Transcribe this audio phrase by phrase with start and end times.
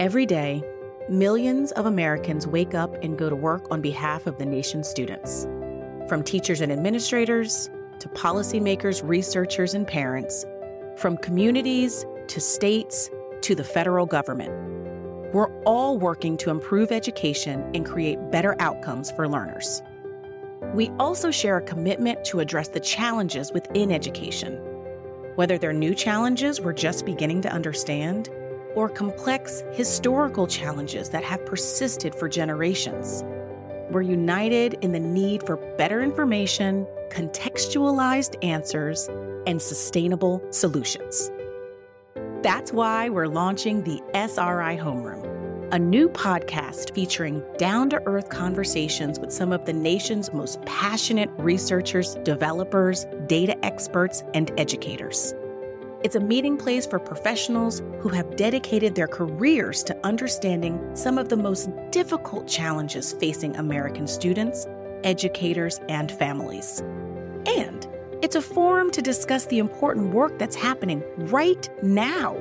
[0.00, 0.60] Every day,
[1.08, 5.46] millions of Americans wake up and go to work on behalf of the nation's students.
[6.08, 10.44] From teachers and administrators to policymakers, researchers, and parents,
[10.96, 13.08] from communities to states
[13.42, 14.52] to the federal government.
[15.32, 19.80] We're all working to improve education and create better outcomes for learners.
[20.74, 24.54] We also share a commitment to address the challenges within education,
[25.36, 28.28] whether they're new challenges we're just beginning to understand
[28.74, 33.24] or complex historical challenges that have persisted for generations.
[33.90, 39.08] We're united in the need for better information, contextualized answers,
[39.46, 41.30] and sustainable solutions.
[42.42, 49.18] That's why we're launching the SRI Homeroom, a new podcast featuring down to earth conversations
[49.18, 55.34] with some of the nation's most passionate researchers, developers, data experts, and educators.
[56.04, 61.30] It's a meeting place for professionals who have dedicated their careers to understanding some of
[61.30, 64.66] the most difficult challenges facing American students,
[65.02, 66.80] educators, and families.
[67.46, 67.88] And
[68.20, 72.36] it's a forum to discuss the important work that's happening right now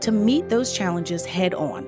[0.00, 1.86] to meet those challenges head on.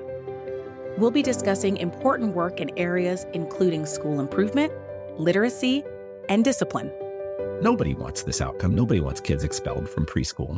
[0.97, 4.71] We'll be discussing important work in areas including school improvement,
[5.17, 5.83] literacy,
[6.29, 6.89] and discipline.
[7.61, 8.73] Nobody wants this outcome.
[8.73, 10.57] Nobody wants kids expelled from preschool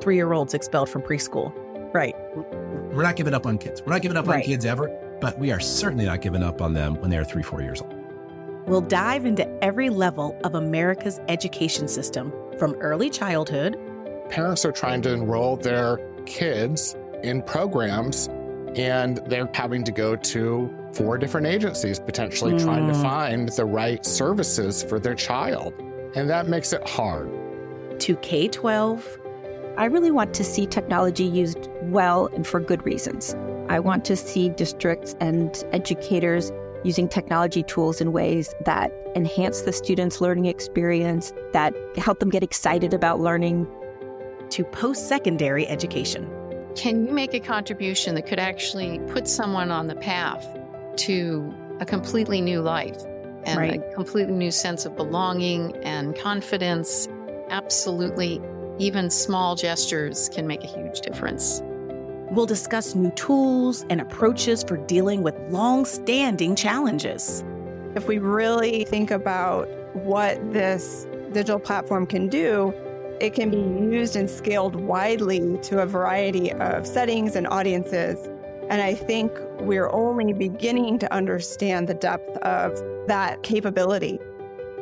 [0.00, 1.52] three year olds expelled from preschool.
[1.92, 2.14] Right.
[2.34, 3.82] We're not giving up on kids.
[3.84, 4.36] We're not giving up right.
[4.36, 4.88] on kids ever,
[5.20, 7.94] but we are certainly not giving up on them when they're three, four years old.
[8.66, 13.78] We'll dive into every level of America's education system from early childhood.
[14.30, 18.28] Parents are trying to enroll their kids in programs
[18.76, 22.62] and they're having to go to four different agencies, potentially mm.
[22.62, 25.74] trying to find the right services for their child.
[26.14, 27.30] And that makes it hard.
[28.00, 29.18] To K 12
[29.76, 33.34] I really want to see technology used well and for good reasons.
[33.68, 36.52] I want to see districts and educators
[36.84, 42.44] using technology tools in ways that enhance the students' learning experience, that help them get
[42.44, 43.66] excited about learning.
[44.50, 46.30] To post secondary education.
[46.76, 50.46] Can you make a contribution that could actually put someone on the path
[50.98, 53.02] to a completely new life
[53.44, 53.80] and right.
[53.80, 57.08] a completely new sense of belonging and confidence?
[57.50, 58.40] Absolutely
[58.78, 61.62] even small gestures can make a huge difference.
[62.30, 67.44] We'll discuss new tools and approaches for dealing with long standing challenges.
[67.94, 72.74] If we really think about what this digital platform can do,
[73.20, 73.58] it can be
[73.94, 78.28] used and scaled widely to a variety of settings and audiences.
[78.68, 79.30] And I think
[79.60, 84.18] we're only beginning to understand the depth of that capability.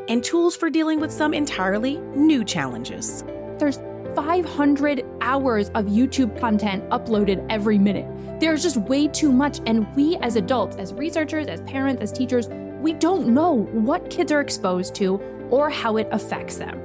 [0.08, 3.22] And tools for dealing with some entirely new challenges.
[3.62, 3.78] There's
[4.16, 8.08] 500 hours of YouTube content uploaded every minute.
[8.40, 9.60] There's just way too much.
[9.66, 12.48] And we, as adults, as researchers, as parents, as teachers,
[12.80, 15.14] we don't know what kids are exposed to
[15.52, 16.76] or how it affects them.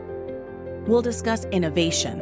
[0.85, 2.19] We'll discuss innovation,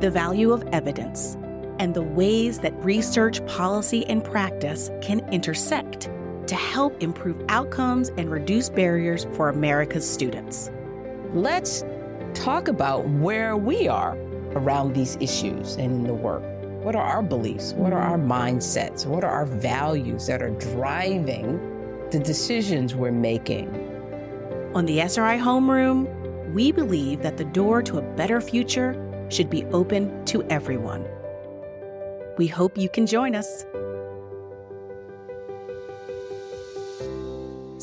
[0.00, 1.36] the value of evidence,
[1.78, 6.08] and the ways that research, policy, and practice can intersect
[6.46, 10.70] to help improve outcomes and reduce barriers for America's students.
[11.34, 11.84] Let's
[12.38, 14.16] talk about where we are
[14.52, 16.42] around these issues and in the work.
[16.84, 17.72] What are our beliefs?
[17.72, 19.06] What are our mindsets?
[19.06, 21.58] What are our values that are driving
[22.12, 23.68] the decisions we're making?
[24.74, 28.94] On the SRI Homeroom, we believe that the door to a better future
[29.30, 31.04] should be open to everyone.
[32.38, 33.66] We hope you can join us.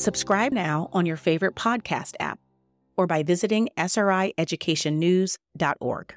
[0.02, 2.40] Subscribe now on your favorite podcast app
[2.98, 6.16] or by visiting srieducationnews.org.